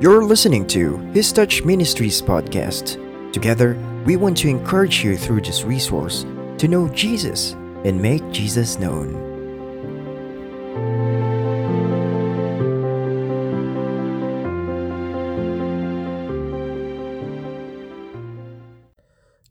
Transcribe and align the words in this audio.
You're 0.00 0.22
listening 0.22 0.64
to 0.68 0.98
His 1.12 1.32
Touch 1.32 1.64
Ministries 1.64 2.22
podcast. 2.22 3.32
Together, 3.32 3.76
we 4.06 4.14
want 4.14 4.36
to 4.36 4.48
encourage 4.48 5.02
you 5.02 5.16
through 5.16 5.40
this 5.40 5.64
resource 5.64 6.24
to 6.58 6.68
know 6.68 6.88
Jesus 6.90 7.54
and 7.82 8.00
make 8.00 8.22
Jesus 8.30 8.78
known. 8.78 9.27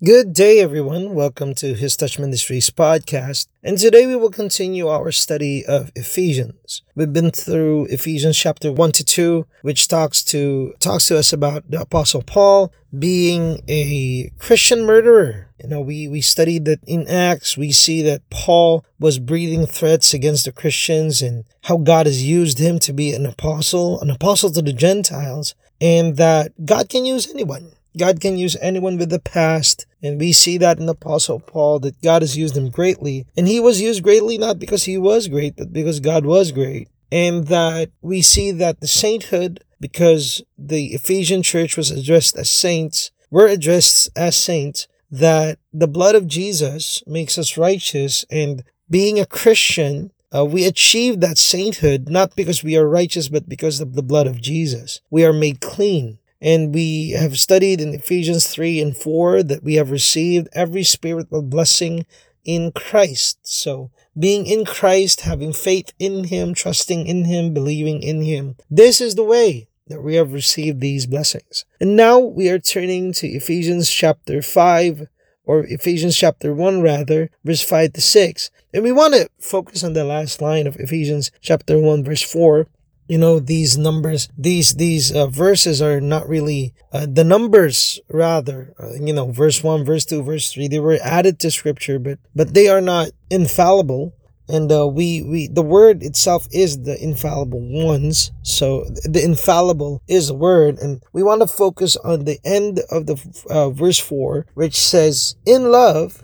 Good 0.07 0.31
day, 0.31 0.61
everyone. 0.61 1.16
Welcome 1.16 1.53
to 1.55 1.73
His 1.73 1.97
Touch 1.97 2.17
Ministries 2.17 2.70
podcast. 2.70 3.47
And 3.61 3.77
today 3.77 4.07
we 4.07 4.16
will 4.16 4.30
continue 4.30 4.88
our 4.88 5.11
study 5.11 5.66
of 5.66 5.91
Ephesians. 5.97 6.81
We've 6.95 7.11
been 7.11 7.30
through 7.30 7.88
Ephesians 7.88 8.38
chapter 8.38 8.71
1 8.71 8.93
to 8.93 9.03
2, 9.03 9.45
which 9.63 9.89
talks 9.89 10.23
to 10.23 10.73
talks 10.80 11.07
to 11.07 11.17
us 11.17 11.33
about 11.33 11.70
the 11.70 11.81
apostle 11.81 12.21
Paul 12.21 12.71
being 12.97 13.61
a 13.67 14.31
Christian 14.39 14.85
murderer. 14.85 15.49
You 15.61 15.67
know, 15.67 15.81
we, 15.81 16.08
we 16.08 16.21
studied 16.21 16.63
that 16.63 16.80
in 16.88 17.05
Acts, 17.09 17.58
we 17.58 17.73
see 17.73 18.02
that 18.03 18.21
Paul 18.30 18.85
was 19.02 19.19
breathing 19.19 19.66
threats 19.66 20.13
against 20.13 20.45
the 20.45 20.53
Christians 20.53 21.21
and 21.21 21.44
how 21.63 21.75
God 21.75 22.05
has 22.05 22.23
used 22.23 22.59
him 22.59 22.80
to 22.80 22.94
be 22.94 23.13
an 23.13 23.25
apostle, 23.25 23.99
an 23.99 24.09
apostle 24.09 24.52
to 24.52 24.61
the 24.61 24.71
Gentiles, 24.71 25.53
and 25.81 26.16
that 26.16 26.66
God 26.66 26.88
can 26.88 27.03
use 27.03 27.30
anyone. 27.30 27.73
God 27.98 28.22
can 28.22 28.38
use 28.38 28.56
anyone 28.62 28.98
with 28.98 29.09
the 29.09 29.20
past. 29.20 29.86
And 30.02 30.20
we 30.20 30.31
see 30.31 30.58
that 30.59 30.80
in 30.80 30.86
the 30.86 30.94
Apostle 30.94 31.40
Paul 31.40 31.80
that 31.80 32.02
God 32.02 32.22
has 32.22 32.38
used 32.38 32.56
him 32.56 32.70
greatly. 32.70 33.26
And 33.36 33.48
he 33.48 33.59
was 33.59 33.81
used 33.81 34.04
greatly 34.04 34.38
not 34.38 34.59
because 34.59 34.84
he 34.84 34.98
was 34.98 35.28
great, 35.28 35.56
but 35.58 35.73
because 35.73 36.00
God 36.00 36.26
was 36.26 36.52
great. 36.52 36.89
And 37.12 37.48
that 37.48 37.92
we 38.02 38.22
see 38.22 38.52
that 38.52 38.81
the 38.81 38.88
sainthood, 38.88 39.64
because 39.80 40.42
the 40.58 40.88
Ephesian 40.88 41.42
church 41.42 41.78
was 41.78 41.92
addressed 41.92 42.36
as 42.38 42.50
saints, 42.50 43.12
were 43.31 43.48
addressed 43.48 44.09
as 44.16 44.36
saints, 44.36 44.88
that 45.09 45.59
the 45.73 45.88
blood 45.88 46.16
of 46.16 46.28
Jesus 46.28 47.02
makes 47.08 47.38
us 47.38 47.58
righteous. 47.58 48.26
And 48.30 48.64
being 48.89 49.20
a 49.20 49.26
Christian, 49.26 50.11
uh, 50.36 50.45
we 50.45 50.66
achieve 50.66 51.22
that 51.22 51.38
sainthood 51.38 52.09
not 52.09 52.36
because 52.36 52.64
we 52.64 52.76
are 52.76 52.88
righteous, 52.88 53.30
but 53.30 53.48
because 53.48 53.80
of 53.80 53.94
the 53.94 54.04
blood 54.04 54.28
of 54.28 54.42
Jesus. 54.42 55.02
We 55.09 55.23
are 55.26 55.34
made 55.34 55.61
clean. 55.61 56.20
And 56.41 56.73
we 56.73 57.11
have 57.11 57.39
studied 57.39 57.81
in 57.81 57.93
Ephesians 57.93 58.47
3 58.47 58.80
and 58.81 58.95
4 58.95 59.43
that 59.43 59.63
we 59.63 59.75
have 59.75 59.91
received 59.91 60.49
every 60.53 60.83
spiritual 60.83 61.41
blessing 61.41 62.05
in 62.45 62.71
Christ. 62.71 63.39
So, 63.43 63.91
being 64.17 64.45
in 64.45 64.65
Christ, 64.65 65.21
having 65.21 65.53
faith 65.53 65.93
in 65.99 66.25
Him, 66.25 66.53
trusting 66.53 67.05
in 67.05 67.25
Him, 67.25 67.53
believing 67.53 68.02
in 68.02 68.21
Him, 68.21 68.55
this 68.69 69.02
is 69.02 69.15
the 69.15 69.23
way 69.23 69.67
that 69.88 70.02
we 70.02 70.15
have 70.15 70.33
received 70.33 70.81
these 70.81 71.05
blessings. 71.05 71.65
And 71.80 71.95
now 71.95 72.19
we 72.19 72.49
are 72.49 72.59
turning 72.59 73.13
to 73.13 73.27
Ephesians 73.27 73.89
chapter 73.89 74.41
5, 74.41 75.08
or 75.47 75.63
Ephesians 75.65 76.15
chapter 76.15 76.53
1 76.53 76.81
rather, 76.81 77.30
verse 77.43 77.63
5 77.63 77.93
to 77.93 78.02
6. 78.02 78.52
And 78.73 78.83
we 78.83 78.91
want 78.91 79.13
to 79.13 79.30
focus 79.39 79.83
on 79.83 79.93
the 79.93 80.03
last 80.03 80.41
line 80.41 80.67
of 80.67 80.75
Ephesians 80.75 81.31
chapter 81.41 81.80
1, 81.80 82.03
verse 82.03 82.21
4, 82.21 82.67
you 83.08 83.17
know 83.17 83.39
these 83.39 83.77
numbers 83.77 84.30
these 84.38 84.75
these 84.75 85.13
uh, 85.16 85.27
verses 85.27 85.81
are 85.81 86.02
not 86.02 86.27
really 86.27 86.73
uh, 86.91 87.05
the 87.09 87.23
numbers 87.23 87.99
rather 88.09 88.73
uh, 88.80 88.94
you 88.94 89.14
know 89.14 89.31
verse 89.31 89.64
1 89.64 89.86
verse 89.86 90.05
2 90.05 90.23
verse 90.23 90.52
3 90.52 90.67
they 90.67 90.80
were 90.80 90.99
added 91.02 91.39
to 91.39 91.52
scripture 91.52 91.99
but 91.99 92.20
but 92.36 92.54
they 92.54 92.67
are 92.67 92.82
not 92.82 93.11
infallible. 93.30 94.14
And 94.49 94.71
uh, 94.71 94.87
we 94.87 95.21
we 95.23 95.48
the 95.48 95.61
word 95.61 96.02
itself 96.02 96.48
is 96.54 96.83
the 96.83 96.98
infallible 97.04 97.59
ones. 97.59 98.32
So 98.43 98.86
the 99.04 99.21
infallible 99.21 100.02
is 100.08 100.27
the 100.27 100.36
word 100.36 100.77
and 100.77 101.03
we 101.11 101.21
want 101.21 101.42
to 101.42 101.48
focus 101.48 101.98
on 101.98 102.23
the 102.23 102.39
end 102.45 102.80
of 102.89 103.08
the 103.08 103.17
uh, 103.49 103.70
verse 103.71 103.99
4 103.99 104.45
which 104.53 104.77
says 104.77 105.36
in 105.45 105.70
love 105.70 106.23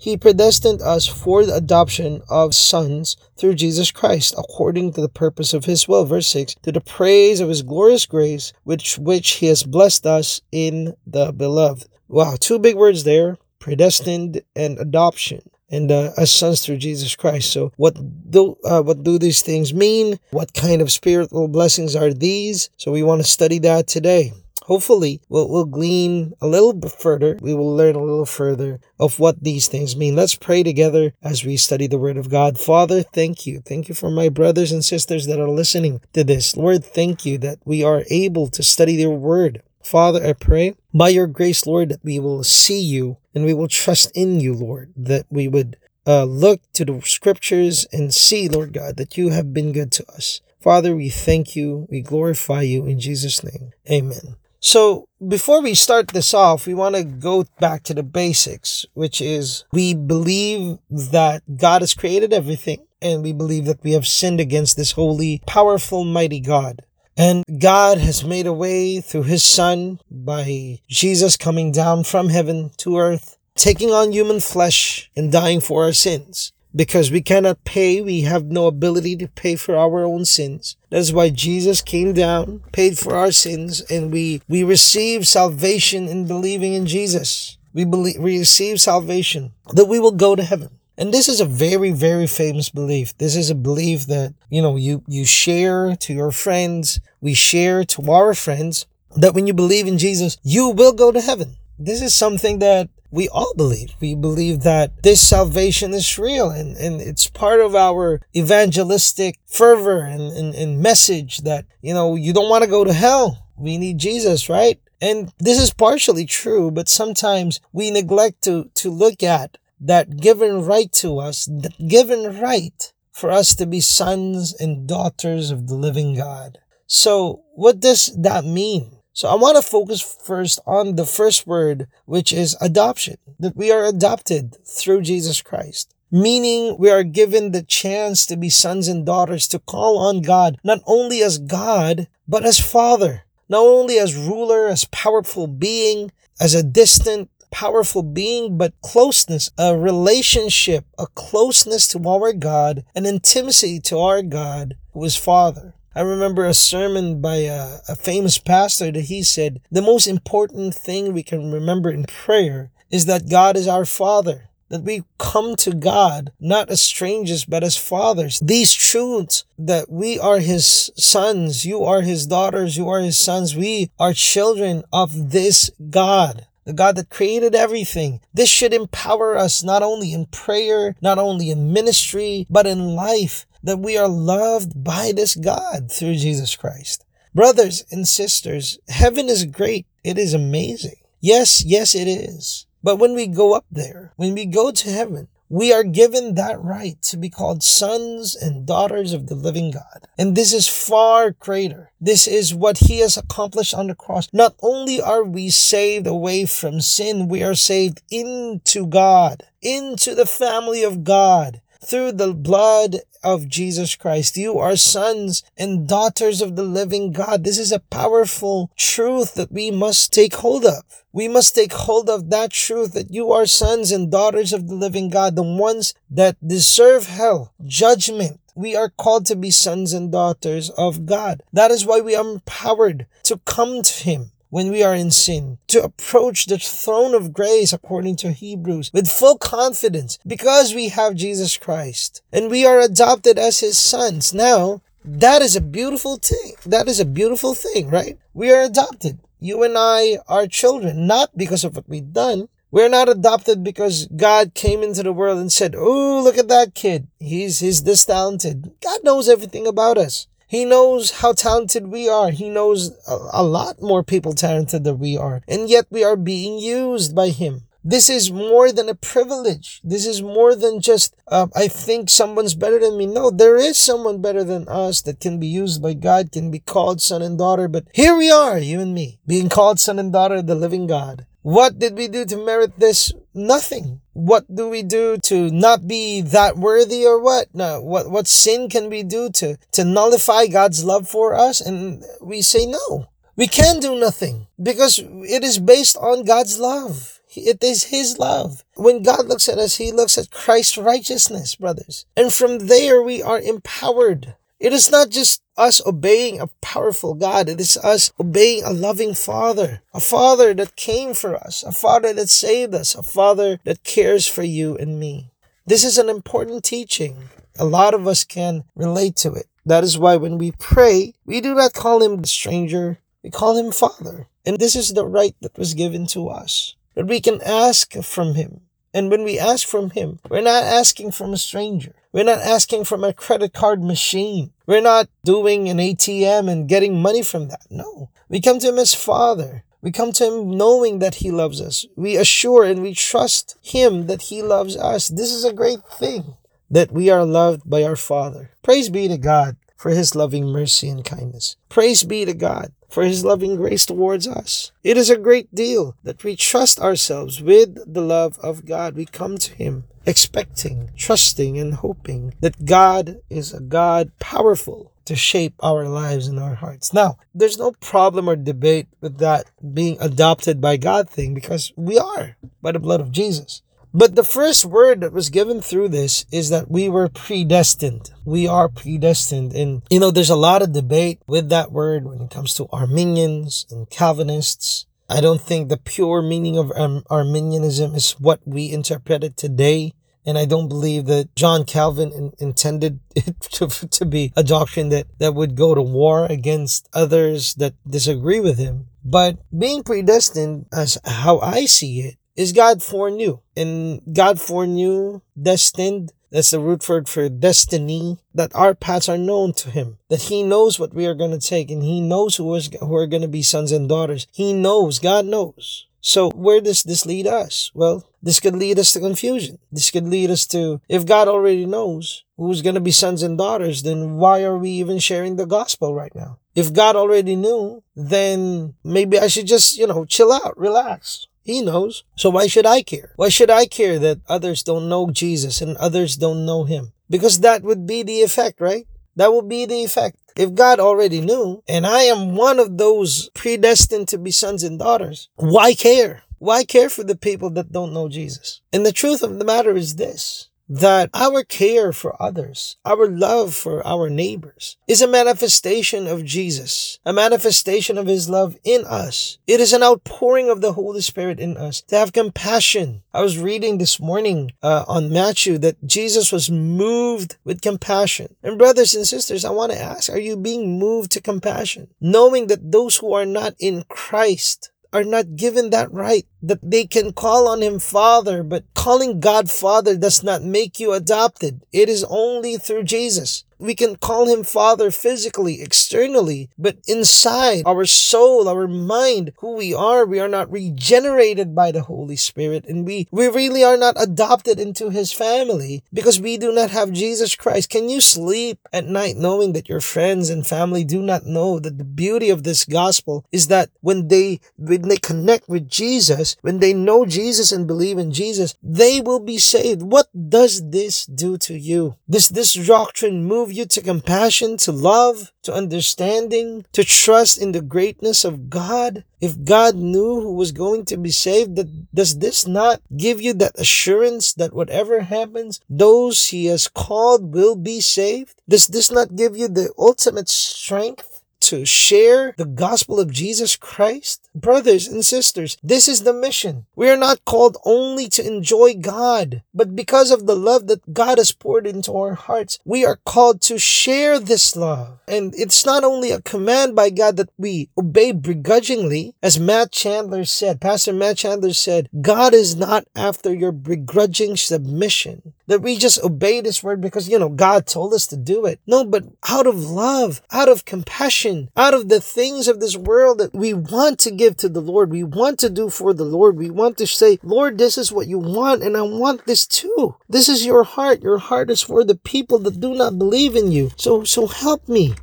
he 0.00 0.16
predestined 0.16 0.80
us 0.80 1.06
for 1.06 1.44
the 1.44 1.54
adoption 1.54 2.22
of 2.30 2.54
sons 2.54 3.18
through 3.36 3.54
Jesus 3.54 3.90
Christ, 3.90 4.34
according 4.38 4.94
to 4.94 5.02
the 5.02 5.10
purpose 5.10 5.52
of 5.52 5.66
his 5.66 5.86
will. 5.86 6.06
Verse 6.06 6.26
6 6.28 6.54
To 6.62 6.72
the 6.72 6.80
praise 6.80 7.40
of 7.40 7.50
his 7.50 7.60
glorious 7.60 8.06
grace, 8.06 8.54
which 8.64 8.98
which 8.98 9.32
he 9.32 9.46
has 9.46 9.62
blessed 9.62 10.06
us 10.06 10.40
in 10.50 10.94
the 11.06 11.32
beloved. 11.32 11.86
Wow, 12.08 12.36
two 12.40 12.58
big 12.58 12.76
words 12.76 13.04
there 13.04 13.36
predestined 13.58 14.40
and 14.56 14.78
adoption 14.78 15.42
and 15.70 15.92
uh, 15.92 16.12
as 16.16 16.32
sons 16.32 16.64
through 16.64 16.78
Jesus 16.78 17.14
Christ. 17.14 17.52
So, 17.52 17.70
what 17.76 17.94
do 18.30 18.56
uh, 18.64 18.82
what 18.82 19.04
do 19.04 19.18
these 19.18 19.42
things 19.42 19.74
mean? 19.74 20.18
What 20.30 20.54
kind 20.54 20.80
of 20.80 20.90
spiritual 20.90 21.46
blessings 21.48 21.94
are 21.94 22.14
these? 22.14 22.70
So, 22.78 22.90
we 22.90 23.02
want 23.02 23.20
to 23.20 23.28
study 23.28 23.58
that 23.60 23.86
today 23.86 24.32
hopefully 24.70 25.20
we'll, 25.28 25.50
we'll 25.50 25.64
glean 25.64 26.32
a 26.40 26.46
little 26.46 26.72
bit 26.72 26.92
further. 26.92 27.36
We 27.42 27.54
will 27.54 27.74
learn 27.74 27.96
a 27.96 28.02
little 28.04 28.24
further 28.24 28.78
of 29.00 29.18
what 29.18 29.42
these 29.42 29.66
things 29.66 29.96
mean. 29.96 30.14
Let's 30.14 30.36
pray 30.36 30.62
together 30.62 31.12
as 31.24 31.44
we 31.44 31.56
study 31.56 31.88
the 31.88 31.98
Word 31.98 32.16
of 32.16 32.30
God. 32.30 32.56
Father, 32.56 33.02
thank 33.02 33.48
you. 33.48 33.62
Thank 33.66 33.88
you 33.88 33.96
for 33.96 34.12
my 34.12 34.28
brothers 34.28 34.70
and 34.70 34.84
sisters 34.84 35.26
that 35.26 35.40
are 35.40 35.48
listening 35.48 36.00
to 36.12 36.22
this. 36.22 36.56
Lord, 36.56 36.84
thank 36.84 37.26
you 37.26 37.36
that 37.38 37.58
we 37.64 37.82
are 37.82 38.04
able 38.10 38.46
to 38.46 38.62
study 38.62 38.92
your 38.92 39.18
Word. 39.18 39.60
Father, 39.82 40.24
I 40.24 40.34
pray 40.34 40.76
by 40.94 41.08
your 41.08 41.26
grace, 41.26 41.66
Lord, 41.66 41.88
that 41.88 42.04
we 42.04 42.20
will 42.20 42.44
see 42.44 42.80
you 42.80 43.16
and 43.34 43.44
we 43.44 43.54
will 43.54 43.66
trust 43.66 44.12
in 44.14 44.38
you, 44.38 44.54
Lord, 44.54 44.92
that 44.96 45.26
we 45.30 45.48
would 45.48 45.78
uh, 46.06 46.24
look 46.24 46.60
to 46.74 46.84
the 46.84 47.00
scriptures 47.02 47.88
and 47.92 48.14
see, 48.14 48.48
Lord 48.48 48.72
God, 48.72 48.98
that 48.98 49.18
you 49.18 49.30
have 49.30 49.52
been 49.52 49.72
good 49.72 49.90
to 49.92 50.06
us. 50.12 50.40
Father, 50.60 50.94
we 50.94 51.08
thank 51.08 51.56
you, 51.56 51.88
we 51.90 52.02
glorify 52.02 52.62
you 52.62 52.86
in 52.86 53.00
Jesus' 53.00 53.42
name. 53.42 53.72
Amen. 53.90 54.36
So, 54.62 55.08
before 55.26 55.62
we 55.62 55.74
start 55.74 56.08
this 56.08 56.34
off, 56.34 56.66
we 56.66 56.74
want 56.74 56.94
to 56.94 57.02
go 57.02 57.46
back 57.60 57.82
to 57.84 57.94
the 57.94 58.02
basics, 58.02 58.84
which 58.92 59.20
is 59.22 59.64
we 59.72 59.94
believe 59.94 60.78
that 60.90 61.42
God 61.56 61.80
has 61.80 61.94
created 61.94 62.34
everything, 62.34 62.84
and 63.00 63.22
we 63.22 63.32
believe 63.32 63.64
that 63.64 63.82
we 63.82 63.92
have 63.92 64.06
sinned 64.06 64.38
against 64.38 64.76
this 64.76 64.92
holy, 64.92 65.40
powerful, 65.46 66.04
mighty 66.04 66.40
God. 66.40 66.82
And 67.16 67.42
God 67.58 67.98
has 67.98 68.22
made 68.22 68.46
a 68.46 68.52
way 68.52 69.00
through 69.00 69.24
His 69.24 69.42
Son 69.42 69.98
by 70.10 70.80
Jesus 70.88 71.38
coming 71.38 71.72
down 71.72 72.04
from 72.04 72.28
heaven 72.28 72.70
to 72.78 72.98
earth, 72.98 73.38
taking 73.54 73.90
on 73.90 74.12
human 74.12 74.40
flesh 74.40 75.10
and 75.16 75.32
dying 75.32 75.62
for 75.62 75.84
our 75.84 75.92
sins 75.94 76.52
because 76.74 77.10
we 77.10 77.20
cannot 77.20 77.64
pay, 77.64 78.00
we 78.00 78.22
have 78.22 78.46
no 78.46 78.66
ability 78.66 79.16
to 79.16 79.28
pay 79.28 79.56
for 79.56 79.76
our 79.76 80.04
own 80.04 80.24
sins. 80.24 80.76
That's 80.90 81.12
why 81.12 81.30
Jesus 81.30 81.82
came 81.82 82.12
down, 82.12 82.62
paid 82.72 82.98
for 82.98 83.16
our 83.16 83.32
sins, 83.32 83.80
and 83.90 84.12
we, 84.12 84.42
we 84.48 84.64
receive 84.64 85.26
salvation 85.26 86.08
in 86.08 86.26
believing 86.26 86.74
in 86.74 86.86
Jesus. 86.86 87.58
We 87.72 87.84
believe, 87.84 88.18
we 88.18 88.38
receive 88.38 88.80
salvation 88.80 89.52
that 89.72 89.86
we 89.86 90.00
will 90.00 90.12
go 90.12 90.36
to 90.36 90.42
heaven. 90.42 90.70
And 90.98 91.14
this 91.14 91.28
is 91.28 91.40
a 91.40 91.46
very, 91.46 91.92
very 91.92 92.26
famous 92.26 92.68
belief. 92.68 93.16
This 93.16 93.34
is 93.34 93.48
a 93.48 93.54
belief 93.54 94.06
that, 94.06 94.34
you 94.50 94.60
know, 94.60 94.76
you, 94.76 95.02
you 95.06 95.24
share 95.24 95.96
to 95.96 96.12
your 96.12 96.30
friends. 96.30 97.00
We 97.22 97.32
share 97.32 97.84
to 97.84 98.12
our 98.12 98.34
friends 98.34 98.86
that 99.16 99.32
when 99.32 99.46
you 99.46 99.54
believe 99.54 99.86
in 99.86 99.96
Jesus, 99.96 100.36
you 100.42 100.68
will 100.68 100.92
go 100.92 101.10
to 101.10 101.20
heaven. 101.20 101.56
This 101.78 102.02
is 102.02 102.12
something 102.12 102.58
that 102.58 102.90
we 103.10 103.28
all 103.28 103.52
believe. 103.56 103.94
We 104.00 104.14
believe 104.14 104.60
that 104.60 105.02
this 105.02 105.20
salvation 105.20 105.92
is 105.92 106.18
real 106.18 106.50
and, 106.50 106.76
and 106.76 107.00
it's 107.00 107.28
part 107.28 107.60
of 107.60 107.74
our 107.74 108.20
evangelistic 108.34 109.36
fervor 109.46 110.00
and, 110.00 110.22
and, 110.32 110.54
and 110.54 110.80
message 110.80 111.38
that, 111.38 111.66
you 111.80 111.94
know, 111.94 112.14
you 112.14 112.32
don't 112.32 112.48
want 112.48 112.64
to 112.64 112.70
go 112.70 112.84
to 112.84 112.92
hell. 112.92 113.46
We 113.58 113.78
need 113.78 113.98
Jesus, 113.98 114.48
right? 114.48 114.80
And 115.00 115.32
this 115.38 115.60
is 115.60 115.72
partially 115.72 116.26
true, 116.26 116.70
but 116.70 116.88
sometimes 116.88 117.60
we 117.72 117.90
neglect 117.90 118.42
to, 118.44 118.70
to 118.74 118.90
look 118.90 119.22
at 119.22 119.56
that 119.80 120.18
given 120.18 120.64
right 120.64 120.92
to 120.92 121.18
us, 121.18 121.46
that 121.46 121.88
given 121.88 122.38
right 122.38 122.92
for 123.12 123.30
us 123.30 123.54
to 123.56 123.66
be 123.66 123.80
sons 123.80 124.54
and 124.58 124.86
daughters 124.86 125.50
of 125.50 125.68
the 125.68 125.74
living 125.74 126.14
God. 126.14 126.58
So 126.86 127.42
what 127.54 127.80
does 127.80 128.14
that 128.20 128.44
mean? 128.44 128.99
So 129.12 129.28
I 129.28 129.34
want 129.34 129.56
to 129.56 129.62
focus 129.62 130.00
first 130.00 130.60
on 130.66 130.96
the 130.96 131.04
first 131.04 131.46
word, 131.46 131.88
which 132.06 132.32
is 132.32 132.56
adoption, 132.60 133.16
that 133.38 133.56
we 133.56 133.70
are 133.72 133.84
adopted 133.84 134.56
through 134.64 135.02
Jesus 135.02 135.42
Christ. 135.42 135.94
Meaning 136.12 136.76
we 136.78 136.90
are 136.90 137.02
given 137.02 137.50
the 137.50 137.62
chance 137.62 138.24
to 138.26 138.36
be 138.36 138.48
sons 138.48 138.88
and 138.88 139.04
daughters 139.04 139.46
to 139.48 139.58
call 139.58 139.98
on 139.98 140.22
God, 140.22 140.58
not 140.64 140.80
only 140.86 141.22
as 141.22 141.38
God, 141.38 142.08
but 142.26 142.44
as 142.44 142.60
Father. 142.60 143.24
Not 143.48 143.62
only 143.62 143.98
as 143.98 144.16
ruler, 144.16 144.68
as 144.68 144.84
powerful 144.86 145.48
being, 145.48 146.12
as 146.40 146.54
a 146.54 146.62
distant, 146.62 147.30
powerful 147.50 148.04
being, 148.04 148.56
but 148.56 148.80
closeness, 148.80 149.50
a 149.58 149.76
relationship, 149.76 150.84
a 150.98 151.06
closeness 151.08 151.88
to 151.88 152.08
our 152.08 152.32
God, 152.32 152.84
an 152.94 153.06
intimacy 153.06 153.80
to 153.80 153.98
our 153.98 154.22
God 154.22 154.76
who 154.92 155.04
is 155.04 155.16
Father. 155.16 155.74
I 155.94 156.02
remember 156.02 156.44
a 156.44 156.54
sermon 156.54 157.20
by 157.20 157.36
a, 157.36 157.78
a, 157.88 157.96
famous 157.96 158.38
pastor 158.38 158.92
that 158.92 159.02
he 159.02 159.24
said, 159.24 159.60
The 159.72 159.82
most 159.82 160.06
important 160.06 160.74
thing 160.74 161.12
we 161.12 161.24
can 161.24 161.50
remember 161.50 161.90
in 161.90 162.04
prayer 162.04 162.70
is 162.90 163.06
that 163.06 163.28
God 163.28 163.56
is 163.56 163.66
our 163.66 163.84
Father. 163.84 164.50
that 164.68 164.84
we 164.84 165.02
come 165.18 165.56
to 165.56 165.74
God 165.74 166.30
not 166.38 166.70
as 166.70 166.80
strangers 166.80 167.44
but 167.44 167.64
as 167.64 167.76
fathers. 167.76 168.38
These 168.38 168.72
truths 168.72 169.44
that 169.58 169.90
we 169.90 170.16
are 170.18 170.38
His 170.38 170.92
sons, 170.96 171.64
you 171.64 171.82
are 171.84 172.02
His 172.02 172.26
daughters, 172.26 172.76
you 172.76 172.88
are 172.88 173.00
His 173.00 173.18
sons, 173.18 173.56
we 173.56 173.90
are 173.98 174.12
children 174.12 174.84
of 174.92 175.32
this 175.32 175.70
God 175.90 176.46
the 176.70 176.76
God 176.76 176.94
that 176.94 177.10
created 177.10 177.56
everything. 177.56 178.20
This 178.32 178.48
should 178.48 178.72
empower 178.72 179.36
us 179.36 179.64
not 179.64 179.82
only 179.82 180.12
in 180.12 180.26
prayer, 180.26 180.94
not 181.02 181.18
only 181.18 181.50
in 181.50 181.72
ministry, 181.72 182.46
but 182.48 182.64
in 182.64 182.94
life, 182.94 183.44
that 183.64 183.80
we 183.80 183.98
are 183.98 184.06
loved 184.06 184.84
by 184.84 185.10
this 185.12 185.34
God 185.34 185.90
through 185.90 186.14
Jesus 186.14 186.54
Christ. 186.54 187.04
Brothers 187.34 187.84
and 187.90 188.06
sisters, 188.06 188.78
heaven 188.88 189.28
is 189.28 189.46
great. 189.46 189.86
It 190.04 190.16
is 190.16 190.32
amazing. 190.32 190.94
Yes, 191.20 191.64
yes, 191.64 191.96
it 191.96 192.06
is. 192.06 192.66
But 192.84 192.96
when 193.00 193.16
we 193.16 193.26
go 193.26 193.54
up 193.54 193.66
there, 193.68 194.12
when 194.14 194.34
we 194.34 194.46
go 194.46 194.70
to 194.70 194.90
heaven, 194.90 195.26
we 195.50 195.72
are 195.72 195.82
given 195.82 196.36
that 196.36 196.62
right 196.62 197.02
to 197.02 197.16
be 197.16 197.28
called 197.28 197.64
sons 197.64 198.36
and 198.36 198.64
daughters 198.64 199.12
of 199.12 199.26
the 199.26 199.34
living 199.34 199.72
God. 199.72 200.06
And 200.16 200.36
this 200.36 200.52
is 200.52 200.68
far 200.68 201.32
greater. 201.32 201.90
This 202.00 202.28
is 202.28 202.54
what 202.54 202.78
he 202.78 203.00
has 203.00 203.16
accomplished 203.16 203.74
on 203.74 203.88
the 203.88 203.96
cross. 203.96 204.28
Not 204.32 204.54
only 204.62 205.02
are 205.02 205.24
we 205.24 205.50
saved 205.50 206.06
away 206.06 206.46
from 206.46 206.80
sin, 206.80 207.26
we 207.26 207.42
are 207.42 207.56
saved 207.56 208.00
into 208.12 208.86
God, 208.86 209.42
into 209.60 210.14
the 210.14 210.24
family 210.24 210.84
of 210.84 211.02
God 211.02 211.60
through 211.84 212.12
the 212.12 212.32
blood 212.34 212.96
of 213.22 213.48
Jesus 213.48 213.94
Christ. 213.94 214.36
You 214.36 214.58
are 214.58 214.76
sons 214.76 215.42
and 215.56 215.86
daughters 215.86 216.40
of 216.40 216.56
the 216.56 216.62
living 216.62 217.12
God. 217.12 217.44
This 217.44 217.58
is 217.58 217.72
a 217.72 217.80
powerful 217.80 218.70
truth 218.76 219.34
that 219.34 219.52
we 219.52 219.70
must 219.70 220.12
take 220.12 220.36
hold 220.36 220.64
of. 220.64 220.84
We 221.12 221.28
must 221.28 221.54
take 221.54 221.72
hold 221.72 222.08
of 222.08 222.30
that 222.30 222.52
truth 222.52 222.92
that 222.92 223.10
you 223.10 223.32
are 223.32 223.46
sons 223.46 223.90
and 223.90 224.10
daughters 224.10 224.52
of 224.52 224.68
the 224.68 224.74
living 224.74 225.10
God, 225.10 225.36
the 225.36 225.42
ones 225.42 225.94
that 226.10 226.36
deserve 226.46 227.06
hell, 227.06 227.52
judgment. 227.64 228.40
We 228.54 228.76
are 228.76 228.90
called 228.90 229.26
to 229.26 229.36
be 229.36 229.50
sons 229.50 229.92
and 229.92 230.12
daughters 230.12 230.70
of 230.70 231.06
God. 231.06 231.42
That 231.52 231.70
is 231.70 231.86
why 231.86 232.00
we 232.00 232.14
are 232.14 232.28
empowered 232.28 233.06
to 233.24 233.38
come 233.38 233.82
to 233.82 234.04
Him 234.04 234.32
when 234.50 234.70
we 234.70 234.82
are 234.82 234.94
in 234.94 235.10
sin, 235.10 235.58
to 235.68 235.82
approach 235.82 236.46
the 236.46 236.58
throne 236.58 237.14
of 237.14 237.32
grace 237.32 237.72
according 237.72 238.16
to 238.16 238.32
Hebrews 238.32 238.90
with 238.92 239.08
full 239.08 239.38
confidence 239.38 240.18
because 240.26 240.74
we 240.74 240.88
have 240.90 241.14
Jesus 241.14 241.56
Christ 241.56 242.22
and 242.32 242.50
we 242.50 242.66
are 242.66 242.80
adopted 242.80 243.38
as 243.38 243.60
his 243.60 243.78
sons. 243.78 244.34
Now, 244.34 244.82
that 245.04 245.40
is 245.40 245.56
a 245.56 245.60
beautiful 245.60 246.18
thing. 246.18 246.54
That 246.66 246.88
is 246.88 247.00
a 247.00 247.06
beautiful 247.06 247.54
thing, 247.54 247.88
right? 247.88 248.18
We 248.34 248.52
are 248.52 248.62
adopted. 248.62 249.18
You 249.38 249.62
and 249.62 249.74
I 249.78 250.18
are 250.28 250.46
children, 250.46 251.06
not 251.06 251.36
because 251.36 251.64
of 251.64 251.74
what 251.74 251.88
we've 251.88 252.12
done. 252.12 252.48
We're 252.70 252.88
not 252.88 253.08
adopted 253.08 253.64
because 253.64 254.06
God 254.14 254.54
came 254.54 254.82
into 254.82 255.02
the 255.02 255.12
world 255.12 255.38
and 255.38 255.50
said, 255.50 255.74
Oh, 255.76 256.22
look 256.22 256.38
at 256.38 256.48
that 256.48 256.74
kid. 256.74 257.08
He's, 257.18 257.58
he's 257.58 257.82
this 257.82 258.04
talented. 258.04 258.70
God 258.80 259.00
knows 259.02 259.28
everything 259.28 259.66
about 259.66 259.98
us. 259.98 260.28
He 260.50 260.64
knows 260.64 261.12
how 261.12 261.32
talented 261.32 261.86
we 261.86 262.08
are. 262.08 262.32
He 262.32 262.50
knows 262.50 262.90
a, 263.06 263.44
lot 263.44 263.80
more 263.80 264.02
people 264.02 264.32
talented 264.32 264.82
than 264.82 264.98
we 264.98 265.16
are. 265.16 265.42
And 265.46 265.70
yet 265.70 265.86
we 265.90 266.02
are 266.02 266.16
being 266.16 266.58
used 266.58 267.14
by 267.14 267.28
Him. 267.28 267.68
This 267.84 268.10
is 268.10 268.32
more 268.32 268.72
than 268.72 268.88
a 268.88 268.96
privilege. 268.96 269.80
This 269.84 270.04
is 270.04 270.22
more 270.22 270.56
than 270.56 270.80
just, 270.80 271.14
uh, 271.28 271.46
I 271.54 271.68
think 271.68 272.10
someone's 272.10 272.56
better 272.56 272.80
than 272.80 272.98
me. 272.98 273.06
No, 273.06 273.30
there 273.30 273.56
is 273.56 273.78
someone 273.78 274.20
better 274.20 274.42
than 274.42 274.66
us 274.66 275.02
that 275.02 275.20
can 275.20 275.38
be 275.38 275.46
used 275.46 275.80
by 275.80 275.94
God, 275.94 276.32
can 276.32 276.50
be 276.50 276.58
called 276.58 277.00
son 277.00 277.22
and 277.22 277.38
daughter. 277.38 277.68
But 277.68 277.86
here 277.94 278.16
we 278.16 278.28
are, 278.28 278.58
you 278.58 278.80
and 278.80 278.92
me, 278.92 279.20
being 279.28 279.50
called 279.50 279.78
son 279.78 280.00
and 280.00 280.12
daughter 280.12 280.34
of 280.34 280.48
the 280.48 280.56
living 280.56 280.88
God. 280.88 281.26
What 281.42 281.78
did 281.78 281.96
we 281.96 282.08
do 282.08 282.24
to 282.26 282.36
merit 282.36 282.78
this? 282.78 283.12
Nothing. 283.32 284.00
What 284.12 284.44
do 284.54 284.68
we 284.68 284.82
do 284.82 285.16
to 285.24 285.50
not 285.50 285.88
be 285.88 286.20
that 286.20 286.56
worthy 286.56 287.06
or 287.06 287.20
what? 287.20 287.48
No. 287.54 287.80
What, 287.80 288.10
what 288.10 288.28
sin 288.28 288.68
can 288.68 288.90
we 288.90 289.02
do 289.02 289.30
to, 289.30 289.56
to 289.72 289.84
nullify 289.84 290.46
God's 290.46 290.84
love 290.84 291.08
for 291.08 291.34
us? 291.34 291.60
And 291.60 292.04
we 292.20 292.42
say 292.42 292.66
no. 292.66 293.06
We 293.36 293.46
can 293.46 293.80
do 293.80 293.98
nothing 293.98 294.48
because 294.62 294.98
it 294.98 295.42
is 295.42 295.58
based 295.58 295.96
on 295.96 296.24
God's 296.24 296.58
love. 296.58 297.20
It 297.34 297.62
is 297.62 297.84
His 297.84 298.18
love. 298.18 298.64
When 298.74 299.02
God 299.02 299.26
looks 299.26 299.48
at 299.48 299.56
us, 299.56 299.76
He 299.76 299.92
looks 299.92 300.18
at 300.18 300.30
Christ's 300.30 300.76
righteousness, 300.76 301.54
brothers. 301.54 302.04
And 302.16 302.32
from 302.32 302.66
there, 302.66 303.00
we 303.00 303.22
are 303.22 303.40
empowered 303.40 304.34
it 304.60 304.74
is 304.74 304.90
not 304.90 305.08
just 305.08 305.42
us 305.56 305.84
obeying 305.86 306.40
a 306.40 306.48
powerful 306.60 307.14
God. 307.14 307.48
It 307.48 307.60
is 307.60 307.76
us 307.78 308.12
obeying 308.20 308.62
a 308.62 308.70
loving 308.70 309.14
Father, 309.14 309.82
a 309.94 310.00
Father 310.00 310.52
that 310.54 310.76
came 310.76 311.14
for 311.14 311.34
us, 311.34 311.62
a 311.62 311.72
Father 311.72 312.12
that 312.12 312.28
saved 312.28 312.74
us, 312.74 312.94
a 312.94 313.02
Father 313.02 313.58
that 313.64 313.84
cares 313.84 314.26
for 314.26 314.42
you 314.42 314.76
and 314.76 315.00
me. 315.00 315.30
This 315.66 315.82
is 315.82 315.98
an 315.98 316.08
important 316.08 316.62
teaching. 316.62 317.30
A 317.58 317.64
lot 317.64 317.94
of 317.94 318.06
us 318.06 318.24
can 318.24 318.64
relate 318.74 319.16
to 319.16 319.32
it. 319.32 319.46
That 319.64 319.84
is 319.84 319.98
why 319.98 320.16
when 320.16 320.38
we 320.38 320.52
pray, 320.52 321.14
we 321.24 321.40
do 321.40 321.54
not 321.54 321.74
call 321.74 322.02
him 322.02 322.20
the 322.20 322.28
stranger, 322.28 322.98
we 323.22 323.30
call 323.30 323.56
him 323.56 323.72
Father. 323.72 324.28
And 324.44 324.58
this 324.58 324.74
is 324.76 324.92
the 324.92 325.06
right 325.06 325.34
that 325.42 325.58
was 325.58 325.74
given 325.74 326.06
to 326.08 326.28
us, 326.28 326.74
that 326.94 327.06
we 327.06 327.20
can 327.20 327.40
ask 327.42 327.94
from 328.02 328.34
him. 328.34 328.62
And 328.92 329.10
when 329.10 329.22
we 329.22 329.38
ask 329.38 329.68
from 329.68 329.90
him, 329.90 330.18
we're 330.28 330.40
not 330.40 330.64
asking 330.64 331.12
from 331.12 331.32
a 331.32 331.38
stranger. 331.38 331.94
We're 332.12 332.24
not 332.24 332.40
asking 332.40 332.84
from 332.84 333.04
a 333.04 333.12
credit 333.12 333.52
card 333.52 333.82
machine. 333.82 334.52
We're 334.66 334.80
not 334.80 335.08
doing 335.24 335.68
an 335.68 335.78
ATM 335.78 336.50
and 336.50 336.68
getting 336.68 337.00
money 337.00 337.22
from 337.22 337.48
that. 337.48 337.62
No. 337.70 338.10
We 338.28 338.40
come 338.40 338.58
to 338.58 338.68
Him 338.68 338.78
as 338.78 338.94
Father. 338.94 339.64
We 339.80 339.92
come 339.92 340.12
to 340.12 340.24
Him 340.26 340.56
knowing 340.56 340.98
that 340.98 341.16
He 341.16 341.30
loves 341.30 341.60
us. 341.60 341.86
We 341.94 342.16
assure 342.16 342.64
and 342.64 342.82
we 342.82 342.94
trust 342.94 343.56
Him 343.62 344.06
that 344.08 344.22
He 344.22 344.42
loves 344.42 344.76
us. 344.76 345.08
This 345.08 345.32
is 345.32 345.44
a 345.44 345.52
great 345.52 345.80
thing 345.98 346.34
that 346.68 346.90
we 346.90 347.10
are 347.10 347.24
loved 347.24 347.68
by 347.68 347.84
our 347.84 347.96
Father. 347.96 348.50
Praise 348.62 348.90
be 348.90 349.06
to 349.08 349.18
God 349.18 349.56
for 349.80 349.90
His 349.90 350.14
loving 350.14 350.46
mercy 350.46 350.90
and 350.90 351.02
kindness. 351.02 351.56
Praise 351.70 352.04
be 352.04 352.26
to 352.26 352.34
God 352.34 352.72
for 352.90 353.04
his 353.04 353.24
loving 353.24 353.56
grace 353.56 353.86
towards 353.86 354.26
us. 354.26 354.72
It 354.82 354.96
is 354.96 355.08
a 355.08 355.16
great 355.16 355.54
deal 355.54 355.96
that 356.02 356.22
we 356.24 356.36
trust 356.36 356.80
ourselves 356.80 357.40
with 357.40 357.78
the 357.90 358.02
love 358.02 358.38
of 358.40 358.66
God. 358.66 358.96
We 358.96 359.06
come 359.06 359.38
to 359.38 359.54
him 359.54 359.84
expecting, 360.04 360.90
trusting, 360.96 361.56
and 361.58 361.74
hoping 361.74 362.34
that 362.40 362.64
God 362.64 363.20
is 363.30 363.54
a 363.54 363.60
God 363.60 364.10
powerful 364.18 364.92
to 365.04 365.14
shape 365.16 365.54
our 365.60 365.88
lives 365.88 366.26
and 366.26 366.38
our 366.38 366.56
hearts. 366.56 366.92
Now, 366.92 367.16
there's 367.34 367.58
no 367.58 367.72
problem 367.80 368.28
or 368.28 368.36
debate 368.36 368.88
with 369.00 369.18
that 369.18 369.50
being 369.72 369.96
adopted 370.00 370.60
by 370.60 370.76
God 370.76 371.08
thing 371.08 371.32
because 371.32 371.72
we 371.76 371.98
are 371.98 372.36
by 372.60 372.72
the 372.72 372.78
blood 372.78 373.00
of 373.00 373.12
Jesus. 373.12 373.62
But 373.92 374.14
the 374.14 374.24
first 374.24 374.64
word 374.64 375.00
that 375.00 375.12
was 375.12 375.30
given 375.30 375.60
through 375.60 375.88
this 375.88 376.24
is 376.30 376.50
that 376.50 376.70
we 376.70 376.88
were 376.88 377.08
predestined. 377.08 378.10
We 378.24 378.46
are 378.46 378.68
predestined. 378.68 379.52
And, 379.52 379.82
you 379.90 379.98
know, 379.98 380.12
there's 380.12 380.30
a 380.30 380.36
lot 380.36 380.62
of 380.62 380.72
debate 380.72 381.20
with 381.26 381.48
that 381.48 381.72
word 381.72 382.06
when 382.06 382.20
it 382.20 382.30
comes 382.30 382.54
to 382.54 382.68
Arminians 382.72 383.66
and 383.70 383.90
Calvinists. 383.90 384.86
I 385.08 385.20
don't 385.20 385.40
think 385.40 385.68
the 385.68 385.76
pure 385.76 386.22
meaning 386.22 386.56
of 386.56 386.70
Arminianism 387.10 387.96
is 387.96 388.12
what 388.12 388.40
we 388.46 388.70
interpret 388.70 389.24
it 389.24 389.36
today. 389.36 389.94
And 390.24 390.38
I 390.38 390.44
don't 390.44 390.68
believe 390.68 391.06
that 391.06 391.34
John 391.34 391.64
Calvin 391.64 392.12
in, 392.12 392.32
intended 392.38 393.00
it 393.16 393.40
to, 393.40 393.66
to 393.66 394.04
be 394.04 394.32
a 394.36 394.44
doctrine 394.44 394.90
that, 394.90 395.06
that 395.18 395.34
would 395.34 395.56
go 395.56 395.74
to 395.74 395.82
war 395.82 396.26
against 396.26 396.88
others 396.92 397.54
that 397.54 397.74
disagree 397.88 398.38
with 398.38 398.58
him. 398.58 398.86
But 399.04 399.38
being 399.56 399.82
predestined, 399.82 400.66
as 400.72 400.98
how 401.04 401.40
I 401.40 401.64
see 401.64 402.02
it, 402.02 402.16
is 402.40 402.52
God 402.52 402.82
foreknew. 402.82 403.40
And 403.56 404.00
God 404.12 404.40
foreknew, 404.40 405.20
destined, 405.40 406.12
that's 406.30 406.52
the 406.52 406.60
root 406.60 406.88
word 406.88 407.08
for 407.08 407.28
destiny, 407.28 408.18
that 408.34 408.54
our 408.54 408.74
paths 408.74 409.08
are 409.08 409.18
known 409.18 409.52
to 409.54 409.70
Him, 409.70 409.98
that 410.08 410.22
He 410.22 410.42
knows 410.42 410.78
what 410.78 410.94
we 410.94 411.06
are 411.06 411.14
going 411.14 411.32
to 411.32 411.40
take, 411.40 411.70
and 411.70 411.82
He 411.82 412.00
knows 412.00 412.36
who, 412.36 412.54
is, 412.54 412.70
who 412.80 412.94
are 412.94 413.06
going 413.06 413.22
to 413.22 413.28
be 413.28 413.42
sons 413.42 413.72
and 413.72 413.88
daughters. 413.88 414.26
He 414.32 414.52
knows, 414.52 414.98
God 414.98 415.26
knows. 415.26 415.86
So 416.00 416.30
where 416.30 416.60
does 416.60 416.82
this 416.82 417.04
lead 417.04 417.26
us? 417.26 417.70
Well, 417.74 418.08
this 418.22 418.40
could 418.40 418.56
lead 418.56 418.78
us 418.78 418.92
to 418.92 419.00
confusion. 419.00 419.58
This 419.70 419.90
could 419.90 420.06
lead 420.06 420.30
us 420.30 420.46
to, 420.48 420.80
if 420.88 421.04
God 421.04 421.28
already 421.28 421.66
knows 421.66 422.24
who's 422.36 422.62
going 422.62 422.74
to 422.74 422.80
be 422.80 422.90
sons 422.90 423.22
and 423.22 423.36
daughters, 423.36 423.82
then 423.82 424.14
why 424.14 424.42
are 424.44 424.56
we 424.56 424.70
even 424.70 424.98
sharing 424.98 425.36
the 425.36 425.46
gospel 425.46 425.94
right 425.94 426.14
now? 426.14 426.38
If 426.54 426.72
God 426.72 426.96
already 426.96 427.36
knew, 427.36 427.82
then 427.94 428.74
maybe 428.82 429.18
I 429.18 429.26
should 429.26 429.46
just, 429.46 429.76
you 429.76 429.86
know, 429.86 430.04
chill 430.04 430.32
out, 430.32 430.58
relax. 430.58 431.26
He 431.42 431.62
knows. 431.62 432.04
So 432.16 432.30
why 432.30 432.46
should 432.46 432.66
I 432.66 432.82
care? 432.82 433.12
Why 433.16 433.28
should 433.28 433.50
I 433.50 433.66
care 433.66 433.98
that 433.98 434.20
others 434.28 434.62
don't 434.62 434.88
know 434.88 435.10
Jesus 435.10 435.60
and 435.60 435.76
others 435.76 436.16
don't 436.16 436.44
know 436.44 436.64
him? 436.64 436.92
Because 437.08 437.40
that 437.40 437.62
would 437.62 437.86
be 437.86 438.02
the 438.02 438.22
effect, 438.22 438.60
right? 438.60 438.86
That 439.16 439.32
would 439.32 439.48
be 439.48 439.66
the 439.66 439.84
effect. 439.84 440.18
If 440.36 440.54
God 440.54 440.78
already 440.78 441.20
knew, 441.20 441.62
and 441.66 441.86
I 441.86 442.02
am 442.02 442.36
one 442.36 442.58
of 442.58 442.78
those 442.78 443.30
predestined 443.34 444.08
to 444.08 444.18
be 444.18 444.30
sons 444.30 444.62
and 444.62 444.78
daughters, 444.78 445.28
why 445.34 445.74
care? 445.74 446.22
Why 446.38 446.64
care 446.64 446.88
for 446.88 447.04
the 447.04 447.16
people 447.16 447.50
that 447.50 447.72
don't 447.72 447.92
know 447.92 448.08
Jesus? 448.08 448.60
And 448.72 448.86
the 448.86 448.92
truth 448.92 449.22
of 449.22 449.38
the 449.38 449.44
matter 449.44 449.76
is 449.76 449.96
this 449.96 450.49
that 450.70 451.10
our 451.12 451.42
care 451.42 451.92
for 451.92 452.14
others, 452.22 452.76
our 452.84 453.08
love 453.08 453.52
for 453.52 453.84
our 453.84 454.08
neighbors, 454.08 454.76
is 454.86 455.02
a 455.02 455.08
manifestation 455.08 456.06
of 456.06 456.24
Jesus, 456.24 457.00
a 457.04 457.12
manifestation 457.12 457.98
of 457.98 458.06
His 458.06 458.30
love 458.30 458.56
in 458.62 458.84
us. 458.84 459.38
It 459.48 459.60
is 459.60 459.72
an 459.72 459.82
outpouring 459.82 460.48
of 460.48 460.60
the 460.60 460.74
Holy 460.74 461.00
Spirit 461.00 461.40
in 461.40 461.56
us 461.56 461.82
to 461.88 461.96
have 461.96 462.12
compassion. 462.12 463.02
I 463.12 463.20
was 463.20 463.36
reading 463.36 463.78
this 463.78 463.98
morning 463.98 464.52
uh, 464.62 464.84
on 464.86 465.12
Matthew 465.12 465.58
that 465.58 465.84
Jesus 465.84 466.30
was 466.30 466.50
moved 466.50 467.36
with 467.44 467.62
compassion. 467.62 468.36
And 468.42 468.56
brothers 468.56 468.94
and 468.94 469.06
sisters, 469.06 469.44
I 469.44 469.50
want 469.50 469.72
to 469.72 469.78
ask, 469.78 470.08
are 470.08 470.20
you 470.20 470.36
being 470.36 470.78
moved 470.78 471.10
to 471.12 471.20
compassion? 471.20 471.88
Knowing 472.00 472.46
that 472.46 472.70
those 472.70 472.98
who 472.98 473.12
are 473.12 473.26
not 473.26 473.54
in 473.58 473.84
Christ 473.88 474.70
are 474.92 475.04
not 475.04 475.36
given 475.36 475.70
that 475.70 475.92
right 475.92 476.26
that 476.42 476.58
they 476.62 476.86
can 476.86 477.12
call 477.12 477.48
on 477.48 477.62
him 477.62 477.78
father 477.78 478.42
but 478.42 478.64
calling 478.74 479.20
god 479.20 479.50
father 479.50 479.96
does 479.96 480.22
not 480.22 480.42
make 480.42 480.80
you 480.80 480.92
adopted 480.92 481.62
it 481.72 481.88
is 481.88 482.04
only 482.08 482.56
through 482.56 482.82
jesus 482.82 483.44
we 483.60 483.74
can 483.74 483.96
call 483.96 484.26
him 484.26 484.42
Father 484.42 484.90
physically, 484.90 485.60
externally, 485.60 486.48
but 486.58 486.78
inside 486.88 487.62
our 487.66 487.84
soul, 487.84 488.48
our 488.48 488.66
mind, 488.66 489.32
who 489.38 489.54
we 489.56 489.74
are, 489.74 490.06
we 490.06 490.18
are 490.18 490.28
not 490.28 490.50
regenerated 490.50 491.54
by 491.54 491.70
the 491.70 491.82
Holy 491.82 492.16
Spirit 492.16 492.64
and 492.66 492.86
we, 492.86 493.06
we 493.10 493.28
really 493.28 493.62
are 493.62 493.76
not 493.76 494.00
adopted 494.00 494.58
into 494.58 494.90
his 494.90 495.12
family 495.12 495.84
because 495.92 496.20
we 496.20 496.38
do 496.38 496.52
not 496.52 496.70
have 496.70 496.90
Jesus 496.90 497.36
Christ. 497.36 497.68
Can 497.68 497.88
you 497.88 498.00
sleep 498.00 498.58
at 498.72 498.86
night 498.86 499.16
knowing 499.16 499.52
that 499.52 499.68
your 499.68 499.80
friends 499.80 500.30
and 500.30 500.46
family 500.46 500.82
do 500.82 501.02
not 501.02 501.26
know 501.26 501.58
that 501.60 501.76
the 501.76 501.84
beauty 501.84 502.30
of 502.30 502.42
this 502.42 502.64
gospel 502.64 503.26
is 503.30 503.48
that 503.48 503.70
when 503.80 504.08
they, 504.08 504.40
when 504.56 504.88
they 504.88 504.96
connect 504.96 505.48
with 505.48 505.68
Jesus, 505.68 506.29
when 506.40 506.60
they 506.60 506.72
know 506.72 507.04
Jesus 507.04 507.52
and 507.52 507.66
believe 507.66 507.98
in 507.98 508.12
Jesus, 508.12 508.54
they 508.62 509.00
will 509.00 509.20
be 509.20 509.38
saved. 509.38 509.82
What 509.82 510.08
does 510.28 510.70
this 510.70 511.04
do 511.04 511.36
to 511.38 511.58
you? 511.58 511.96
Does 512.08 512.28
this 512.28 512.54
doctrine 512.54 513.24
move 513.24 513.50
move 513.50 513.52
you 513.52 513.64
to 513.64 513.80
compassion, 513.80 514.56
to 514.56 514.70
love, 514.70 515.32
to 515.42 515.52
understanding, 515.52 516.64
to 516.72 516.84
trust 516.84 517.40
in 517.40 517.52
the 517.52 517.62
greatness 517.62 518.24
of 518.24 518.50
God? 518.50 519.04
If 519.20 519.44
God 519.44 519.76
knew 519.76 520.20
who 520.20 520.34
was 520.34 520.52
going 520.52 520.84
to 520.86 520.96
be 520.96 521.10
saved, 521.10 521.56
that, 521.56 521.68
does 521.94 522.18
this 522.18 522.46
not 522.46 522.80
give 522.96 523.20
you 523.20 523.34
that 523.34 523.58
assurance 523.58 524.34
that 524.34 524.52
whatever 524.52 525.00
happens, 525.00 525.60
those 525.68 526.28
he 526.28 526.46
has 526.46 526.68
called 526.68 527.34
will 527.34 527.56
be 527.56 527.80
saved? 527.80 528.40
Does 528.48 528.68
this 528.68 528.90
not 528.90 529.16
give 529.16 529.36
you 529.36 529.48
the 529.48 529.72
ultimate 529.78 530.28
strength 530.28 531.22
to 531.40 531.64
share 531.64 532.34
the 532.36 532.44
gospel 532.46 533.00
of 533.00 533.10
Jesus 533.10 533.56
Christ? 533.56 534.29
Brothers 534.34 534.86
and 534.86 535.04
sisters, 535.04 535.56
this 535.62 535.88
is 535.88 536.02
the 536.02 536.12
mission. 536.12 536.66
We 536.76 536.88
are 536.88 536.96
not 536.96 537.24
called 537.24 537.56
only 537.64 538.08
to 538.10 538.26
enjoy 538.26 538.74
God, 538.74 539.42
but 539.52 539.74
because 539.74 540.10
of 540.10 540.26
the 540.26 540.36
love 540.36 540.68
that 540.68 540.94
God 540.94 541.18
has 541.18 541.32
poured 541.32 541.66
into 541.66 541.92
our 541.96 542.14
hearts, 542.14 542.58
we 542.64 542.84
are 542.84 543.00
called 543.04 543.42
to 543.42 543.58
share 543.58 544.20
this 544.20 544.54
love. 544.54 545.00
And 545.08 545.34
it's 545.36 545.66
not 545.66 545.82
only 545.82 546.12
a 546.12 546.22
command 546.22 546.76
by 546.76 546.90
God 546.90 547.16
that 547.16 547.30
we 547.36 547.70
obey 547.76 548.12
begrudgingly, 548.12 549.14
as 549.22 549.40
Matt 549.40 549.72
Chandler 549.72 550.24
said, 550.24 550.60
Pastor 550.60 550.92
Matt 550.92 551.16
Chandler 551.16 551.52
said, 551.52 551.88
God 552.00 552.32
is 552.32 552.54
not 552.54 552.84
after 552.94 553.34
your 553.34 553.52
begrudging 553.52 554.36
submission 554.36 555.34
that 555.50 555.62
we 555.62 555.76
just 555.76 556.02
obey 556.04 556.40
this 556.40 556.62
word 556.62 556.80
because, 556.80 557.08
you 557.08 557.18
know, 557.18 557.28
God 557.28 557.66
told 557.66 557.92
us 557.92 558.06
to 558.06 558.16
do 558.16 558.46
it. 558.46 558.60
No, 558.68 558.84
but 558.84 559.04
out 559.28 559.48
of 559.48 559.56
love, 559.56 560.22
out 560.30 560.48
of 560.48 560.64
compassion, 560.64 561.50
out 561.56 561.74
of 561.74 561.88
the 561.88 562.00
things 562.00 562.46
of 562.46 562.60
this 562.60 562.76
world 562.76 563.18
that 563.18 563.34
we 563.34 563.52
want 563.52 563.98
to 564.00 564.12
give 564.20 564.36
to 564.36 564.50
the 564.50 564.60
Lord, 564.60 564.90
we 564.90 565.02
want 565.02 565.38
to 565.38 565.48
do 565.48 565.70
for 565.70 565.94
the 565.94 566.04
Lord, 566.04 566.36
we 566.36 566.50
want 566.50 566.76
to 566.76 566.86
say, 566.86 567.18
Lord, 567.22 567.56
this 567.56 567.78
is 567.78 567.90
what 567.90 568.06
you 568.06 568.18
want, 568.18 568.62
and 568.62 568.76
I 568.76 568.82
want 568.82 569.24
this 569.24 569.46
too. 569.46 569.96
This 570.10 570.28
is 570.28 570.44
your 570.44 570.62
heart. 570.62 571.02
Your 571.02 571.16
heart 571.16 571.48
is 571.50 571.62
for 571.62 571.84
the 571.84 571.94
people 571.94 572.38
that 572.40 572.60
do 572.60 572.74
not 572.74 572.98
believe 572.98 573.34
in 573.34 573.50
you. 573.50 573.70
So, 573.76 574.04
so 574.04 574.26
help 574.26 574.68
me. 574.68 574.94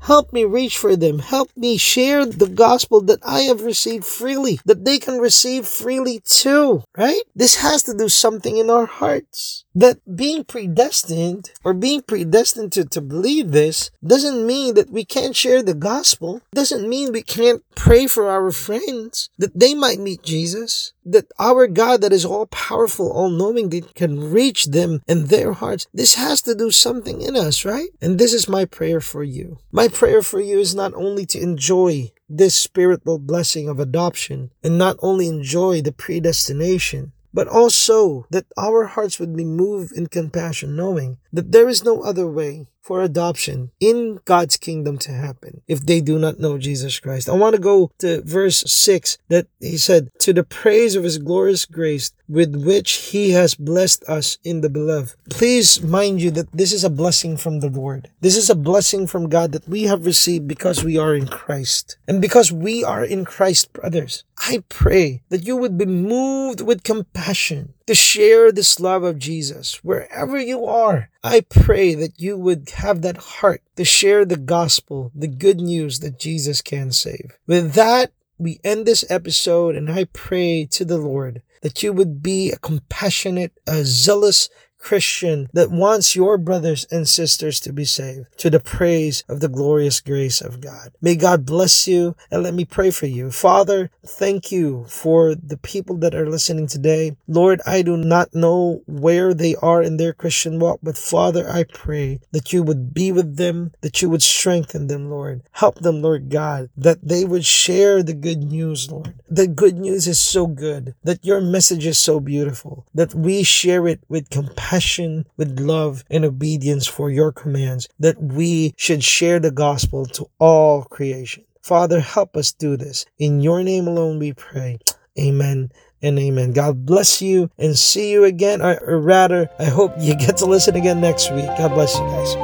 Help 0.00 0.32
me 0.32 0.44
reach 0.44 0.76
for 0.76 0.96
them. 0.96 1.20
Help 1.20 1.50
me 1.56 1.76
share 1.76 2.26
the 2.26 2.48
gospel 2.48 3.00
that 3.02 3.20
I 3.22 3.42
have 3.42 3.62
received 3.62 4.04
freely, 4.04 4.58
that 4.66 4.84
they 4.84 4.98
can 4.98 5.18
receive 5.18 5.68
freely 5.68 6.20
too, 6.24 6.82
right? 6.98 7.22
This 7.34 7.56
has 7.56 7.84
to 7.84 7.94
do 7.94 8.08
something 8.08 8.56
in 8.56 8.70
our 8.70 8.86
hearts. 8.86 9.63
That 9.74 9.98
being 10.16 10.44
predestined 10.44 11.50
or 11.64 11.74
being 11.74 12.02
predestined 12.02 12.72
to, 12.72 12.84
to 12.84 13.00
believe 13.00 13.50
this 13.50 13.90
doesn't 14.06 14.46
mean 14.46 14.74
that 14.74 14.90
we 14.90 15.04
can't 15.04 15.34
share 15.34 15.62
the 15.62 15.74
gospel, 15.74 16.42
doesn't 16.52 16.88
mean 16.88 17.12
we 17.12 17.22
can't 17.22 17.62
pray 17.74 18.06
for 18.06 18.30
our 18.30 18.50
friends 18.52 19.30
that 19.38 19.58
they 19.58 19.74
might 19.74 19.98
meet 19.98 20.22
Jesus 20.22 20.92
that 21.04 21.30
our 21.38 21.66
God 21.66 22.00
that 22.00 22.12
is 22.12 22.24
all 22.24 22.46
powerful, 22.46 23.12
all 23.12 23.28
knowing, 23.28 23.68
that 23.70 23.94
can 23.94 24.30
reach 24.32 24.66
them 24.66 25.02
in 25.06 25.26
their 25.26 25.52
hearts. 25.52 25.86
This 25.92 26.14
has 26.14 26.42
to 26.42 26.54
do 26.54 26.70
something 26.70 27.20
in 27.20 27.36
us, 27.36 27.64
right? 27.64 27.88
And 28.00 28.18
this 28.18 28.32
is 28.32 28.48
my 28.48 28.64
prayer 28.64 29.00
for 29.00 29.22
you. 29.22 29.58
My 29.70 29.88
prayer 29.88 30.22
for 30.22 30.40
you 30.40 30.58
is 30.58 30.74
not 30.74 30.94
only 30.94 31.26
to 31.26 31.40
enjoy 31.40 32.12
this 32.28 32.54
spiritual 32.54 33.18
blessing 33.18 33.68
of 33.68 33.78
adoption 33.78 34.50
and 34.62 34.78
not 34.78 34.96
only 35.00 35.26
enjoy 35.26 35.82
the 35.82 35.92
predestination, 35.92 37.12
but 37.34 37.48
also 37.48 38.26
that 38.30 38.46
our 38.56 38.84
hearts 38.84 39.18
would 39.18 39.36
be 39.36 39.44
moved 39.44 39.92
in 39.92 40.06
compassion, 40.06 40.76
knowing 40.76 41.18
that 41.32 41.50
there 41.50 41.68
is 41.68 41.84
no 41.84 42.02
other 42.02 42.26
way 42.28 42.68
for 42.84 43.02
adoption 43.02 43.70
in 43.80 44.20
God's 44.26 44.58
kingdom 44.58 44.98
to 44.98 45.12
happen 45.12 45.62
if 45.66 45.80
they 45.80 46.02
do 46.02 46.18
not 46.18 46.38
know 46.38 46.58
Jesus 46.58 47.00
Christ. 47.00 47.30
I 47.30 47.32
want 47.32 47.56
to 47.56 47.60
go 47.60 47.90
to 47.98 48.20
verse 48.22 48.62
6 48.66 49.16
that 49.28 49.46
he 49.58 49.78
said, 49.78 50.10
To 50.20 50.34
the 50.34 50.44
praise 50.44 50.94
of 50.94 51.02
his 51.02 51.16
glorious 51.16 51.64
grace 51.64 52.12
with 52.28 52.54
which 52.54 52.92
he 53.10 53.30
has 53.30 53.54
blessed 53.54 54.04
us 54.04 54.38
in 54.44 54.60
the 54.60 54.68
beloved. 54.68 55.16
Please 55.30 55.82
mind 55.82 56.20
you 56.20 56.30
that 56.32 56.52
this 56.52 56.72
is 56.72 56.84
a 56.84 56.90
blessing 56.90 57.36
from 57.38 57.60
the 57.60 57.70
Lord. 57.70 58.10
This 58.20 58.36
is 58.36 58.50
a 58.50 58.54
blessing 58.54 59.06
from 59.06 59.30
God 59.30 59.52
that 59.52 59.68
we 59.68 59.84
have 59.84 60.04
received 60.04 60.46
because 60.46 60.84
we 60.84 60.98
are 60.98 61.14
in 61.14 61.26
Christ. 61.26 61.96
And 62.06 62.20
because 62.20 62.52
we 62.52 62.84
are 62.84 63.04
in 63.04 63.24
Christ, 63.24 63.72
brothers, 63.72 64.24
I 64.38 64.62
pray 64.68 65.22
that 65.30 65.46
you 65.46 65.56
would 65.56 65.78
be 65.78 65.86
moved 65.86 66.60
with 66.60 66.82
compassion 66.82 67.74
to 67.86 67.94
share 67.94 68.50
this 68.50 68.80
love 68.80 69.02
of 69.02 69.18
Jesus 69.18 69.84
wherever 69.84 70.38
you 70.38 70.64
are. 70.64 71.10
I 71.22 71.40
pray 71.40 71.94
that 71.94 72.18
you 72.18 72.36
would 72.36 72.70
have 72.76 73.02
that 73.02 73.16
heart 73.16 73.62
to 73.76 73.84
share 73.84 74.24
the 74.24 74.36
gospel, 74.36 75.12
the 75.14 75.28
good 75.28 75.60
news 75.60 76.00
that 76.00 76.18
Jesus 76.18 76.62
can 76.62 76.92
save. 76.92 77.38
With 77.46 77.74
that, 77.74 78.12
we 78.38 78.60
end 78.64 78.86
this 78.86 79.04
episode 79.10 79.76
and 79.76 79.90
I 79.90 80.04
pray 80.04 80.66
to 80.72 80.84
the 80.84 80.98
Lord 80.98 81.42
that 81.62 81.82
you 81.82 81.92
would 81.92 82.22
be 82.22 82.50
a 82.50 82.58
compassionate, 82.58 83.52
a 83.66 83.84
zealous 83.84 84.50
Christian 84.84 85.48
that 85.54 85.70
wants 85.70 86.14
your 86.14 86.36
brothers 86.36 86.86
and 86.90 87.08
sisters 87.08 87.58
to 87.60 87.72
be 87.72 87.86
saved 87.86 88.26
to 88.36 88.50
the 88.50 88.60
praise 88.60 89.24
of 89.30 89.40
the 89.40 89.48
glorious 89.48 90.00
grace 90.02 90.42
of 90.42 90.60
God. 90.60 90.92
May 91.00 91.16
God 91.16 91.46
bless 91.46 91.88
you 91.88 92.14
and 92.30 92.42
let 92.42 92.52
me 92.52 92.66
pray 92.66 92.90
for 92.90 93.06
you. 93.06 93.30
Father, 93.30 93.90
thank 94.06 94.52
you 94.52 94.84
for 94.86 95.34
the 95.34 95.56
people 95.56 95.96
that 95.96 96.14
are 96.14 96.28
listening 96.28 96.66
today. 96.66 97.16
Lord, 97.26 97.62
I 97.66 97.80
do 97.80 97.96
not 97.96 98.34
know 98.34 98.82
where 98.86 99.32
they 99.32 99.56
are 99.56 99.82
in 99.82 99.96
their 99.96 100.12
Christian 100.12 100.58
walk, 100.58 100.80
but 100.82 100.98
Father, 100.98 101.48
I 101.50 101.64
pray 101.64 102.20
that 102.32 102.52
you 102.52 102.62
would 102.62 102.92
be 102.92 103.10
with 103.10 103.38
them, 103.38 103.72
that 103.80 104.02
you 104.02 104.10
would 104.10 104.22
strengthen 104.22 104.88
them, 104.88 105.08
Lord. 105.08 105.42
Help 105.52 105.76
them, 105.76 106.02
Lord 106.02 106.28
God, 106.28 106.68
that 106.76 106.98
they 107.02 107.24
would 107.24 107.46
share 107.46 108.02
the 108.02 108.12
good 108.12 108.42
news, 108.42 108.90
Lord. 108.90 109.14
The 109.30 109.46
good 109.46 109.78
news 109.78 110.06
is 110.06 110.20
so 110.20 110.46
good, 110.46 110.94
that 111.02 111.24
your 111.24 111.40
message 111.40 111.86
is 111.86 111.96
so 111.96 112.20
beautiful, 112.20 112.84
that 112.94 113.14
we 113.14 113.42
share 113.42 113.88
it 113.88 114.00
with 114.10 114.28
compassion 114.28 114.73
passion, 114.74 115.24
with 115.36 115.60
love 115.60 116.02
and 116.10 116.24
obedience 116.24 116.86
for 116.86 117.08
your 117.10 117.30
commands, 117.30 117.88
that 118.00 118.20
we 118.20 118.74
should 118.76 119.04
share 119.04 119.38
the 119.38 119.50
gospel 119.50 120.04
to 120.04 120.26
all 120.40 120.82
creation. 120.84 121.44
Father, 121.62 122.00
help 122.00 122.36
us 122.36 122.52
do 122.52 122.76
this. 122.76 123.06
In 123.18 123.40
your 123.40 123.62
name 123.62 123.86
alone 123.86 124.18
we 124.18 124.32
pray. 124.32 124.78
Amen 125.18 125.70
and 126.02 126.18
amen. 126.18 126.52
God 126.52 126.84
bless 126.84 127.22
you 127.22 127.50
and 127.56 127.78
see 127.78 128.10
you 128.10 128.24
again. 128.24 128.60
Or, 128.60 128.76
or 128.82 128.98
rather, 128.98 129.48
I 129.60 129.66
hope 129.66 129.92
you 129.98 130.16
get 130.24 130.38
to 130.38 130.46
listen 130.46 130.74
again 130.74 131.00
next 131.00 131.30
week. 131.32 131.46
God 131.56 131.72
bless 131.72 131.94
you 131.94 132.04
guys. 132.04 132.34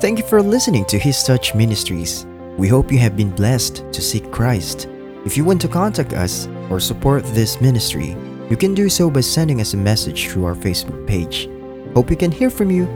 Thank 0.00 0.18
you 0.18 0.24
for 0.24 0.42
listening 0.42 0.86
to 0.86 0.98
His 0.98 1.22
Touch 1.22 1.54
Ministries. 1.54 2.26
We 2.56 2.68
hope 2.68 2.90
you 2.90 2.98
have 2.98 3.16
been 3.16 3.30
blessed 3.30 3.84
to 3.92 4.00
seek 4.00 4.32
Christ. 4.32 4.88
If 5.26 5.36
you 5.36 5.44
want 5.44 5.60
to 5.60 5.68
contact 5.68 6.14
us 6.14 6.48
or 6.70 6.80
support 6.80 7.24
this 7.34 7.60
ministry, 7.60 8.16
you 8.50 8.56
can 8.56 8.74
do 8.74 8.88
so 8.88 9.10
by 9.10 9.20
sending 9.20 9.60
us 9.60 9.74
a 9.74 9.76
message 9.76 10.28
through 10.28 10.44
our 10.44 10.54
Facebook 10.54 11.06
page. 11.06 11.48
Hope 11.94 12.10
we 12.10 12.16
can 12.16 12.30
hear 12.30 12.50
from 12.50 12.70
you. 12.70 12.86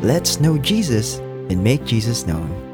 Let's 0.00 0.40
know 0.40 0.58
Jesus 0.58 1.18
and 1.18 1.62
make 1.62 1.84
Jesus 1.84 2.26
known. 2.26 2.71